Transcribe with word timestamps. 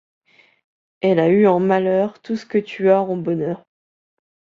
Elle 1.01 1.19
a 1.19 1.27
eu 1.29 1.45
en 1.45 1.59
malheur 1.59 2.19
tout 2.23 2.35
ce 2.35 2.47
que 2.47 2.57
tu 2.57 2.89
as 2.89 3.01
en 3.03 3.17
bonheur. 3.17 3.63